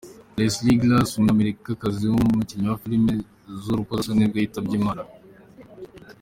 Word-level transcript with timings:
Leslie 0.37 0.79
Glass, 0.83 1.09
umunyamerikakazi 1.15 2.03
w’umukinnyi 2.05 2.67
wa 2.69 2.81
film 2.83 3.05
z’urukozasoni 3.63 4.17
nibwo 4.19 4.37
yitabye 4.39 4.73
Imana. 4.81 5.01